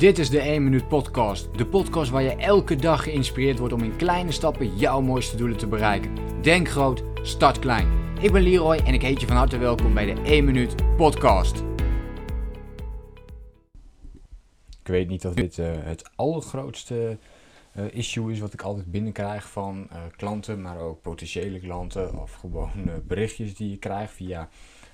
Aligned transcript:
Dit 0.00 0.18
is 0.18 0.30
de 0.30 0.40
1 0.40 0.64
Minuut 0.64 0.88
Podcast. 0.88 1.58
De 1.58 1.66
podcast 1.66 2.10
waar 2.10 2.22
je 2.22 2.36
elke 2.36 2.76
dag 2.76 3.02
geïnspireerd 3.02 3.58
wordt 3.58 3.74
om 3.74 3.82
in 3.82 3.96
kleine 3.96 4.32
stappen 4.32 4.76
jouw 4.76 5.00
mooiste 5.00 5.36
doelen 5.36 5.56
te 5.56 5.66
bereiken. 5.66 6.42
Denk 6.42 6.68
groot, 6.68 7.04
start 7.22 7.58
klein. 7.58 7.88
Ik 8.20 8.32
ben 8.32 8.42
Leroy 8.42 8.76
en 8.76 8.94
ik 8.94 9.02
heet 9.02 9.20
je 9.20 9.26
van 9.26 9.36
harte 9.36 9.58
welkom 9.58 9.94
bij 9.94 10.14
de 10.14 10.20
1 10.22 10.44
Minuut 10.44 10.96
Podcast. 10.96 11.62
Ik 14.80 14.86
weet 14.86 15.08
niet 15.08 15.26
of 15.26 15.34
dit 15.34 15.58
uh, 15.58 15.72
het 15.72 16.10
allergrootste 16.16 17.18
uh, 17.76 17.84
issue 17.94 18.32
is 18.32 18.40
wat 18.40 18.52
ik 18.52 18.62
altijd 18.62 18.90
binnenkrijg 18.90 19.50
van 19.50 19.88
uh, 19.92 19.98
klanten, 20.16 20.62
maar 20.62 20.78
ook 20.78 21.02
potentiële 21.02 21.60
klanten 21.60 22.18
of 22.18 22.32
gewoon 22.32 22.70
berichtjes 23.06 23.54
die 23.54 23.70
je 23.70 23.78
krijgt 23.78 24.12
via 24.12 24.48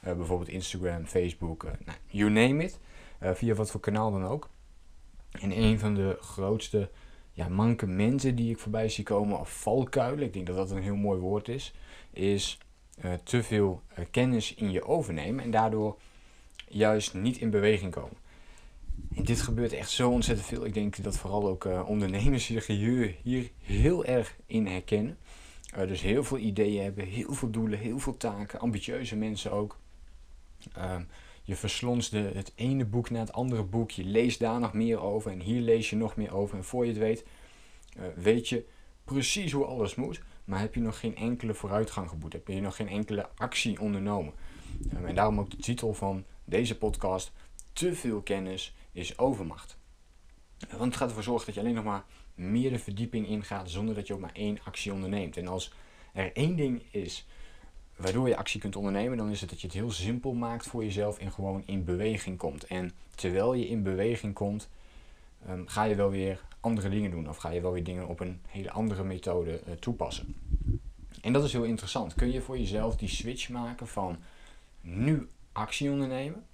bijvoorbeeld 0.00 0.48
Instagram, 0.48 1.06
Facebook, 1.06 1.62
nou, 1.62 1.98
you 2.06 2.30
name 2.30 2.64
it. 2.64 2.78
via 3.20 3.54
wat 3.54 3.70
voor 3.70 3.80
kanaal 3.80 4.10
dan 4.10 4.26
ook. 4.26 4.48
En 5.30 5.58
een 5.58 5.78
van 5.78 5.94
de 5.94 6.16
grootste 6.20 6.90
ja, 7.32 7.48
mankementen 7.48 8.34
die 8.34 8.50
ik 8.50 8.58
voorbij 8.58 8.88
zie 8.88 9.04
komen, 9.04 9.40
of 9.40 9.60
valkuilen, 9.60 10.24
ik 10.24 10.32
denk 10.32 10.46
dat 10.46 10.56
dat 10.56 10.70
een 10.70 10.82
heel 10.82 10.96
mooi 10.96 11.20
woord 11.20 11.48
is, 11.48 11.74
is 12.10 12.58
uh, 13.04 13.12
te 13.12 13.42
veel 13.42 13.82
uh, 13.98 14.04
kennis 14.10 14.54
in 14.54 14.70
je 14.70 14.84
overnemen 14.84 15.44
en 15.44 15.50
daardoor 15.50 15.98
juist 16.68 17.14
niet 17.14 17.38
in 17.38 17.50
beweging 17.50 17.92
komen. 17.92 18.16
En 19.14 19.24
dit 19.24 19.40
gebeurt 19.40 19.72
echt 19.72 19.90
zo 19.90 20.10
ontzettend 20.10 20.48
veel. 20.48 20.64
Ik 20.64 20.74
denk 20.74 21.02
dat 21.02 21.18
vooral 21.18 21.48
ook 21.48 21.64
uh, 21.64 21.88
ondernemers 21.88 22.44
zich 22.44 22.66
hier, 22.66 23.16
hier 23.22 23.50
heel 23.62 24.04
erg 24.04 24.36
in 24.46 24.66
herkennen. 24.66 25.18
dus 25.86 26.00
heel 26.00 26.24
veel 26.24 26.38
ideeën 26.38 26.82
hebben, 26.82 27.04
heel 27.04 27.34
veel 27.34 27.50
doelen, 27.50 27.78
heel 27.78 27.98
veel 27.98 28.16
taken, 28.16 28.60
ambitieuze 28.60 29.16
mensen 29.16 29.52
ook. 29.52 29.78
Ehm, 31.48 31.54
je 31.54 31.56
verslonsde 31.56 32.30
het 32.34 32.52
ene 32.54 32.84
boek 32.84 33.10
na 33.10 33.18
het 33.18 33.32
andere 33.32 33.62
boek. 33.62 33.90
Je 33.90 34.04
leest 34.04 34.38
daar 34.38 34.60
nog 34.60 34.72
meer 34.72 35.00
over 35.00 35.30
en 35.30 35.40
hier 35.40 35.60
lees 35.60 35.90
je 35.90 35.96
nog 35.96 36.16
meer 36.16 36.34
over. 36.34 36.56
En 36.56 36.64
voor 36.64 36.84
je 36.84 36.90
het 36.90 37.00
weet, 37.00 37.24
uh, 37.98 38.04
weet 38.16 38.48
je 38.48 38.66
precies 39.04 39.52
hoe 39.52 39.64
alles 39.64 39.94
moet. 39.94 40.22
Maar 40.44 40.60
heb 40.60 40.74
je 40.74 40.80
nog 40.80 41.00
geen 41.00 41.16
enkele 41.16 41.54
vooruitgang 41.54 42.08
geboet. 42.08 42.32
Heb 42.32 42.48
je 42.48 42.60
nog 42.60 42.76
geen 42.76 42.88
enkele 42.88 43.28
actie 43.36 43.80
ondernomen. 43.80 44.32
Um, 44.94 45.06
en 45.06 45.14
daarom 45.14 45.40
ook 45.40 45.50
de 45.50 45.56
titel 45.56 45.94
van 45.94 46.24
deze 46.44 46.78
podcast. 46.78 47.32
Te 47.72 47.94
veel 47.94 48.20
kennis 48.22 48.74
is 48.92 49.18
overmacht. 49.18 49.76
Want 50.68 50.84
het 50.84 50.96
gaat 50.96 51.08
ervoor 51.08 51.22
zorgen 51.22 51.46
dat 51.46 51.54
je 51.54 51.60
alleen 51.60 51.74
nog 51.74 51.84
maar 51.84 52.04
meer 52.34 52.70
de 52.70 52.78
verdieping 52.78 53.26
ingaat 53.26 53.70
zonder 53.70 53.94
dat 53.94 54.06
je 54.06 54.14
ook 54.14 54.20
maar 54.20 54.34
één 54.34 54.58
actie 54.64 54.92
onderneemt. 54.92 55.36
En 55.36 55.48
als 55.48 55.72
er 56.12 56.32
één 56.32 56.56
ding 56.56 56.82
is 56.90 57.26
waardoor 57.98 58.28
je 58.28 58.36
actie 58.36 58.60
kunt 58.60 58.76
ondernemen, 58.76 59.18
dan 59.18 59.30
is 59.30 59.40
het 59.40 59.50
dat 59.50 59.60
je 59.60 59.66
het 59.66 59.76
heel 59.76 59.90
simpel 59.90 60.32
maakt 60.32 60.66
voor 60.66 60.84
jezelf 60.84 61.18
en 61.18 61.32
gewoon 61.32 61.62
in 61.66 61.84
beweging 61.84 62.38
komt. 62.38 62.64
En 62.64 62.92
terwijl 63.14 63.54
je 63.54 63.68
in 63.68 63.82
beweging 63.82 64.34
komt, 64.34 64.68
um, 65.48 65.68
ga 65.68 65.84
je 65.84 65.94
wel 65.94 66.10
weer 66.10 66.40
andere 66.60 66.88
dingen 66.88 67.10
doen 67.10 67.28
of 67.28 67.36
ga 67.36 67.50
je 67.50 67.60
wel 67.60 67.72
weer 67.72 67.84
dingen 67.84 68.08
op 68.08 68.20
een 68.20 68.40
hele 68.46 68.70
andere 68.70 69.04
methode 69.04 69.60
uh, 69.68 69.74
toepassen. 69.74 70.34
En 71.20 71.32
dat 71.32 71.44
is 71.44 71.52
heel 71.52 71.64
interessant. 71.64 72.14
Kun 72.14 72.32
je 72.32 72.40
voor 72.40 72.58
jezelf 72.58 72.96
die 72.96 73.08
switch 73.08 73.48
maken 73.48 73.86
van 73.86 74.18
nu 74.80 75.28
actie 75.52 75.90
ondernemen 75.90 76.44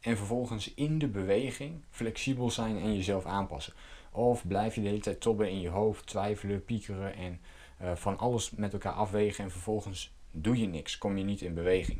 en 0.00 0.16
vervolgens 0.16 0.74
in 0.74 0.98
de 0.98 1.08
beweging 1.08 1.82
flexibel 1.90 2.50
zijn 2.50 2.78
en 2.78 2.94
jezelf 2.94 3.24
aanpassen? 3.24 3.72
Of 4.12 4.46
blijf 4.46 4.74
je 4.74 4.80
de 4.80 4.88
hele 4.88 5.00
tijd 5.00 5.20
tobben 5.20 5.50
in 5.50 5.60
je 5.60 5.68
hoofd, 5.68 6.06
twijfelen, 6.06 6.64
piekeren 6.64 7.14
en 7.14 7.40
uh, 7.82 7.94
van 7.94 8.18
alles 8.18 8.50
met 8.50 8.72
elkaar 8.72 8.92
afwegen 8.92 9.44
en 9.44 9.50
vervolgens 9.50 10.12
doe 10.30 10.60
je 10.60 10.66
niks, 10.66 10.98
kom 10.98 11.16
je 11.16 11.24
niet 11.24 11.40
in 11.40 11.54
beweging. 11.54 11.98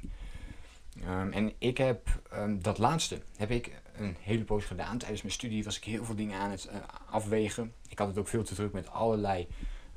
Um, 1.09 1.33
en 1.33 1.53
ik 1.59 1.79
heb 1.79 2.21
um, 2.35 2.63
dat 2.63 2.79
laatste 2.79 3.23
heb 3.37 3.51
ik 3.51 3.81
een 3.97 4.17
hele 4.21 4.45
poos 4.45 4.65
gedaan. 4.65 4.99
Tijdens 4.99 5.23
mijn 5.23 5.35
studie 5.35 5.65
was 5.65 5.77
ik 5.77 5.85
heel 5.85 6.05
veel 6.05 6.15
dingen 6.15 6.39
aan 6.39 6.51
het 6.51 6.69
uh, 6.73 6.77
afwegen. 7.11 7.73
Ik 7.89 7.99
had 7.99 8.09
het 8.09 8.19
ook 8.19 8.29
veel 8.29 8.43
te 8.43 8.55
druk 8.55 8.73
met 8.73 8.91
allerlei 8.91 9.47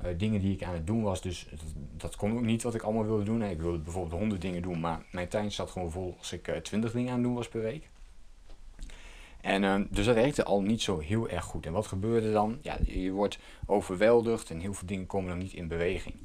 uh, 0.04 0.10
dingen 0.18 0.42
die 0.42 0.54
ik 0.54 0.64
aan 0.64 0.74
het 0.74 0.88
doen 0.88 1.02
was. 1.02 1.22
Dus 1.22 1.48
dat, 1.50 1.60
dat, 1.98 2.16
kon 2.16 2.34
ook 2.34 2.42
niet 2.42 2.64
wat 2.64 2.76
ik 2.76 2.82
allemaal 2.82 3.06
wilde 3.06 3.24
doen. 3.24 3.44
Ik 3.44 3.62
wilde 3.62 3.78
bijvoorbeeld 3.78 4.20
honderd 4.20 4.42
dingen 4.42 4.62
doen, 4.62 4.80
maar 4.80 5.06
mijn 5.12 5.28
tijd 5.28 5.54
zat 5.54 5.72
gewoon 5.72 5.92
vol 5.92 6.16
als 6.18 6.32
ik 6.32 6.48
uh, 6.48 6.56
twintig 6.56 6.92
dingen 6.92 7.10
aan 7.10 7.18
het 7.18 7.24
doen 7.24 7.36
was 7.36 7.50
per 7.50 7.62
week. 7.62 7.90
En 9.42 9.64
uh, 9.64 9.82
dus 9.90 10.06
dat 10.06 10.16
werkte 10.16 10.44
al 10.44 10.62
niet 10.62 10.82
zo 10.82 11.00
heel 11.00 11.30
erg 11.30 11.46
goed. 11.46 11.66
En 11.66 11.72
wat 11.72 11.88
gebeurde 11.88 12.32
dan? 12.32 12.58
Ja, 12.62 12.78
je 12.86 13.12
wordt 13.12 13.40
overweldigd 13.66 14.50
en 14.50 14.60
heel 14.60 14.74
veel 14.74 14.88
dingen 14.88 15.06
komen 15.06 15.30
dan 15.30 15.38
niet 15.38 15.54
in 15.54 15.68
beweging. 15.68 16.16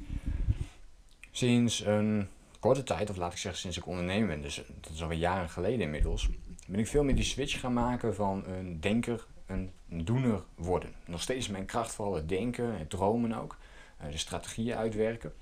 Sinds 1.39 1.85
een 1.85 2.27
korte 2.59 2.83
tijd, 2.83 3.09
of 3.09 3.17
laat 3.17 3.31
ik 3.31 3.37
zeggen 3.37 3.61
sinds 3.61 3.77
ik 3.77 3.85
ondernemer 3.85 4.27
ben, 4.27 4.41
dus 4.41 4.61
dat 4.81 4.93
is 4.93 5.01
alweer 5.01 5.17
jaren 5.17 5.49
geleden 5.49 5.79
inmiddels, 5.79 6.29
ben 6.67 6.79
ik 6.79 6.87
veel 6.87 7.03
meer 7.03 7.15
die 7.15 7.23
switch 7.23 7.59
gaan 7.59 7.73
maken 7.73 8.15
van 8.15 8.43
een 8.47 8.79
denker, 8.79 9.25
een 9.45 9.71
doener 9.85 10.43
worden. 10.55 10.93
Nog 11.05 11.21
steeds 11.21 11.47
mijn 11.47 11.65
kracht 11.65 11.91
vooral 11.91 12.15
het 12.15 12.29
denken, 12.29 12.77
het 12.77 12.89
dromen 12.89 13.33
ook, 13.33 13.57
eh, 13.97 14.11
de 14.11 14.17
strategieën 14.17 14.75
uitwerken. 14.75 15.33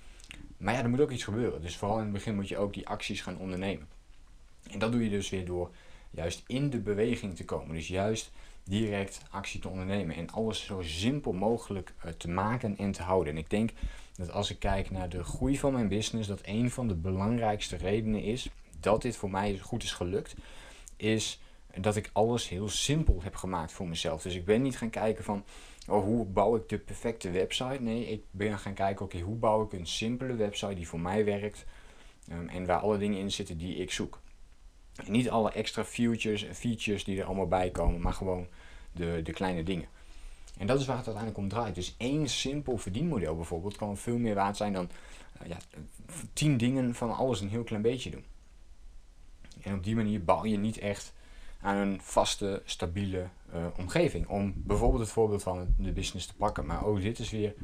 Maar 0.58 0.74
ja, 0.74 0.84
er 0.84 0.90
moet 0.90 1.02
ook 1.02 1.12
iets 1.12 1.24
gebeuren. 1.24 1.62
Dus 1.62 1.78
vooral 1.78 1.98
in 1.98 2.04
het 2.04 2.14
begin 2.14 2.36
moet 2.36 2.48
je 2.48 2.58
ook 2.58 2.74
die 2.74 2.88
acties 2.88 3.22
gaan 3.22 3.38
ondernemen. 3.38 3.88
En 4.72 4.80
dat 4.80 4.92
doe 4.92 5.04
je 5.04 5.10
dus 5.10 5.30
weer 5.30 5.46
door 5.46 5.72
juist 6.10 6.44
in 6.48 6.70
de 6.70 6.80
beweging 6.80 7.36
te 7.36 7.46
komen. 7.46 7.76
Dus 7.76 7.88
juist 7.88 8.32
direct 8.64 9.22
actie 9.30 9.60
te 9.60 9.70
ondernemen 9.70 10.16
en 10.16 10.30
alles 10.30 10.66
zo 10.66 10.82
simpel 10.82 11.34
mogelijk 11.34 11.94
uh, 12.06 12.12
te 12.12 12.30
maken 12.30 12.78
en 12.78 12.92
te 12.92 13.02
houden. 13.02 13.34
En 13.34 13.40
ik 13.40 13.50
denk 13.50 13.72
dat 14.16 14.32
als 14.32 14.50
ik 14.50 14.60
kijk 14.60 14.92
naar 14.92 15.10
de 15.10 15.24
groei 15.24 15.58
van 15.58 15.74
mijn 15.74 15.88
business, 15.88 16.28
dat 16.28 16.42
een 16.44 16.72
van 16.72 16.88
de 16.88 16.96
belangrijkste 16.96 17.76
redenen 17.76 18.22
is 18.24 18.50
dat 18.80 19.02
dit 19.02 19.16
voor 19.16 19.30
mij 19.30 19.60
goed 19.60 19.84
is 19.84 19.92
gelukt, 19.92 20.36
is 20.96 21.40
dat 21.76 21.96
ik 21.96 22.10
alles 22.14 22.50
heel 22.50 22.70
simpel 22.70 23.20
heb 23.24 23.36
gemaakt 23.36 23.72
voor 23.72 23.88
mezelf. 23.88 24.22
Dus 24.22 24.36
ik 24.36 24.46
ben 24.46 24.62
niet 24.62 24.78
gaan 24.78 24.90
kijken 24.90 25.24
van 25.24 25.44
oh, 25.88 26.04
hoe 26.04 26.26
bouw 26.26 26.56
ik 26.56 26.70
de 26.70 26.78
perfecte 26.78 27.32
website. 27.32 27.82
Nee, 27.82 28.08
ik 28.08 28.22
ben 28.32 28.60
gaan 28.60 28.74
kijken, 28.74 29.06
oké, 29.06 29.20
hoe 29.20 29.36
bouw 29.36 29.64
ik 29.64 29.74
een 29.74 29.88
simpele 29.88 30.36
website 30.36 30.74
die 30.74 30.88
voor 30.88 31.00
mij 31.00 31.26
werkt 31.26 31.66
um, 32.32 32.50
en 32.50 32.66
waar 32.66 32.80
alle 32.80 32.98
dingen 32.98 33.20
in 33.20 33.32
zitten 33.32 33.58
die 33.58 33.76
ik 33.76 33.92
zoek. 33.92 34.22
Niet 35.06 35.30
alle 35.30 35.52
extra 35.52 35.86
features, 35.86 36.46
features 36.54 37.04
die 37.04 37.20
er 37.20 37.26
allemaal 37.26 37.48
bij 37.48 37.70
komen, 37.70 38.02
maar 38.02 38.14
gewoon 38.14 38.48
de, 38.92 39.22
de 39.24 39.32
kleine 39.34 39.64
dingen. 39.64 39.88
En 40.58 40.68
dat 40.68 40.80
is 40.80 40.86
waar 40.86 40.98
het 40.98 41.06
uiteindelijk 41.06 41.44
om 41.44 41.50
draait. 41.50 41.76
Dus 41.76 41.96
één 41.98 42.30
simpel 42.30 42.78
verdienmodel 42.78 43.36
bijvoorbeeld 43.36 43.76
kan 43.76 43.98
veel 43.98 44.18
meer 44.18 44.36
waard 44.36 44.58
zijn 44.58 44.74
dan 44.74 44.90
uh, 45.42 45.48
ja, 45.48 45.58
tien 46.34 46.58
dingen 46.58 46.96
van 46.96 47.16
alles 47.16 47.42
een 47.42 47.50
heel 47.50 47.64
klein 47.64 47.82
beetje 47.82 48.10
doen. 48.10 48.26
En 49.62 49.74
op 49.74 49.84
die 49.84 49.96
manier 49.96 50.24
bouw 50.24 50.46
je 50.46 50.58
niet 50.58 50.78
echt 50.78 51.14
aan 51.62 51.76
een 51.78 52.00
vaste, 52.02 52.62
stabiele 52.66 53.28
uh, 53.54 53.66
omgeving. 53.78 54.28
Om 54.28 54.54
bijvoorbeeld 54.56 55.02
het 55.02 55.12
voorbeeld 55.12 55.44
van 55.44 55.74
de 55.78 55.92
business 55.92 56.28
te 56.28 56.36
pakken. 56.36 56.66
Maar 56.66 56.86
ook 56.86 57.02
dit 57.02 57.20
is 57.20 57.30
weer 57.30 57.56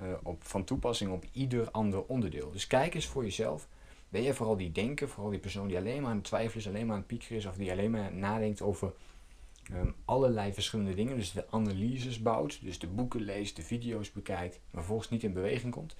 uh, 0.00 0.06
op, 0.22 0.44
van 0.44 0.64
toepassing 0.64 1.12
op 1.12 1.24
ieder 1.32 1.70
ander 1.70 2.04
onderdeel. 2.04 2.50
Dus 2.50 2.66
kijk 2.66 2.94
eens 2.94 3.06
voor 3.06 3.24
jezelf. 3.24 3.68
Ben 4.10 4.22
je 4.22 4.34
vooral 4.34 4.56
die 4.56 4.72
denker, 4.72 5.08
vooral 5.08 5.30
die 5.30 5.40
persoon 5.40 5.68
die 5.68 5.76
alleen 5.76 6.02
maar 6.02 6.10
aan 6.10 6.16
het 6.16 6.24
twijfelen 6.24 6.56
is, 6.56 6.68
alleen 6.68 6.86
maar 6.86 6.94
aan 6.94 7.00
het 7.00 7.08
piekeren 7.08 7.36
is, 7.36 7.46
of 7.46 7.56
die 7.56 7.70
alleen 7.70 7.90
maar 7.90 8.14
nadenkt 8.14 8.62
over 8.62 8.92
um, 9.72 9.94
allerlei 10.04 10.52
verschillende 10.52 10.94
dingen. 10.94 11.16
Dus 11.16 11.32
de 11.32 11.46
analyses 11.50 12.22
bouwt, 12.22 12.62
dus 12.62 12.78
de 12.78 12.86
boeken 12.86 13.20
leest, 13.20 13.56
de 13.56 13.62
video's 13.62 14.12
bekijkt, 14.12 14.60
maar 14.70 14.84
volgens 14.84 15.08
niet 15.08 15.22
in 15.22 15.32
beweging 15.32 15.72
komt. 15.72 15.96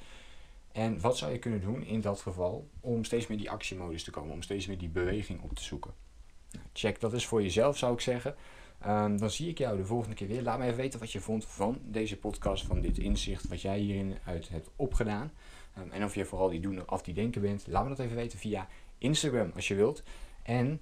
En 0.72 1.00
wat 1.00 1.18
zou 1.18 1.32
je 1.32 1.38
kunnen 1.38 1.60
doen 1.60 1.82
in 1.82 2.00
dat 2.00 2.20
geval 2.20 2.68
om 2.80 3.04
steeds 3.04 3.26
meer 3.26 3.38
die 3.38 3.50
actiemodus 3.50 4.04
te 4.04 4.10
komen, 4.10 4.32
om 4.32 4.42
steeds 4.42 4.66
meer 4.66 4.78
die 4.78 4.88
beweging 4.88 5.42
op 5.42 5.54
te 5.54 5.62
zoeken? 5.62 5.94
Nou, 6.50 6.64
check 6.72 7.00
dat 7.00 7.12
is 7.12 7.26
voor 7.26 7.42
jezelf, 7.42 7.78
zou 7.78 7.92
ik 7.92 8.00
zeggen. 8.00 8.34
Um, 8.86 9.18
dan 9.18 9.30
zie 9.30 9.48
ik 9.48 9.58
jou 9.58 9.76
de 9.76 9.84
volgende 9.84 10.14
keer 10.14 10.28
weer. 10.28 10.42
Laat 10.42 10.58
me 10.58 10.64
even 10.64 10.76
weten 10.76 10.98
wat 10.98 11.12
je 11.12 11.20
vond 11.20 11.46
van 11.46 11.78
deze 11.82 12.18
podcast, 12.18 12.64
van 12.64 12.80
dit 12.80 12.98
inzicht, 12.98 13.48
wat 13.48 13.60
jij 13.60 13.78
hierin 13.78 14.16
uit 14.24 14.48
hebt 14.48 14.70
opgedaan. 14.76 15.32
Um, 15.78 15.90
en 15.90 16.04
of 16.04 16.14
je 16.14 16.24
vooral 16.24 16.48
die 16.48 16.60
doen 16.60 16.90
of 16.90 17.02
die 17.02 17.14
denken 17.14 17.40
bent. 17.40 17.64
Laat 17.66 17.82
me 17.82 17.88
dat 17.88 17.98
even 17.98 18.16
weten 18.16 18.38
via 18.38 18.68
Instagram 18.98 19.52
als 19.54 19.68
je 19.68 19.74
wilt. 19.74 20.02
En 20.42 20.80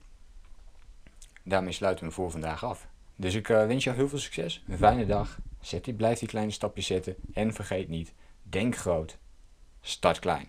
daarmee 1.43 1.72
sluiten 1.72 2.06
we 2.06 2.12
voor 2.12 2.31
vandaag 2.31 2.65
af. 2.65 2.88
Dus 3.16 3.34
ik 3.34 3.49
uh, 3.49 3.66
wens 3.66 3.84
jou 3.84 3.97
heel 3.97 4.09
veel 4.09 4.19
succes, 4.19 4.64
een 4.69 4.79
fijne 4.79 5.06
dag. 5.06 5.38
Zet 5.61 5.85
die, 5.85 5.94
blijf 5.94 6.19
die 6.19 6.29
kleine 6.29 6.52
stapjes 6.52 6.87
zetten. 6.87 7.17
En 7.32 7.52
vergeet 7.52 7.88
niet, 7.88 8.12
denk 8.43 8.76
groot, 8.76 9.19
start 9.81 10.19
klein. 10.19 10.49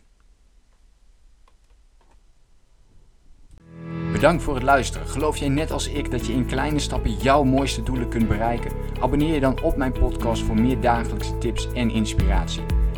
Bedankt 4.12 4.44
voor 4.44 4.54
het 4.54 4.64
luisteren. 4.64 5.08
Geloof 5.08 5.38
jij 5.38 5.50
net 5.50 5.72
als 5.72 5.88
ik 5.88 6.12
dat 6.12 6.26
je 6.26 6.34
in 6.34 6.46
kleine 6.46 6.80
stappen 6.80 7.18
jouw 7.18 7.44
mooiste 7.44 7.84
doelen 7.84 8.10
kunt 8.10 8.28
bereiken? 8.28 8.72
Abonneer 9.00 9.34
je 9.34 9.40
dan 9.40 9.62
op 9.62 9.76
mijn 9.76 9.92
podcast 9.92 10.44
voor 10.44 10.60
meer 10.60 10.82
dagelijkse 10.82 11.38
tips 11.38 11.72
en 11.74 11.92
inspiratie. 11.92 12.79